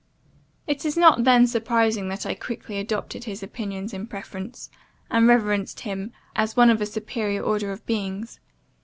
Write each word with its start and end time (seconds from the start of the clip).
It 0.65 0.83
is 0.83 0.97
not 0.97 1.25
then 1.25 1.45
surprising 1.45 2.09
that 2.09 2.25
I 2.25 2.33
quickly 2.33 2.79
adopted 2.79 3.25
his 3.25 3.43
opinions 3.43 3.93
in 3.93 4.07
preference, 4.07 4.71
and 5.11 5.27
reverenced 5.27 5.81
him 5.81 6.11
as 6.35 6.57
one 6.57 6.71
of 6.71 6.81
a 6.81 6.87
superior 6.87 7.43
order 7.43 7.71
of 7.71 7.85
beings. 7.85 8.39